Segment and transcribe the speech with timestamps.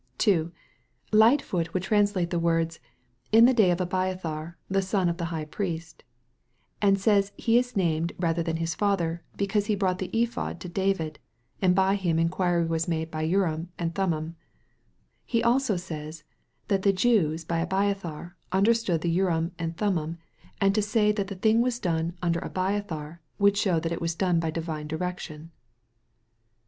[0.17, 0.33] viii.
[0.33, 0.51] 16, and xxiv.
[1.11, 1.17] 3.) 2.
[1.19, 2.79] Lightfoot would translate the words,"
[3.31, 6.03] In the days of Abiathar, the son of the High Priest,"
[6.81, 10.67] and says he is named rather than his father because he brought the Ephod to
[10.69, 11.19] David,
[11.61, 14.37] and by him inquiry was made by Urim and Thummim.
[15.23, 16.23] He also says,
[16.67, 20.17] that the Jews by "Abiathar" understood the Urim and Thummim,
[20.59, 24.15] and to say that the thing was done" under Abiathar" would show that it was
[24.15, 25.51] done by divine direction.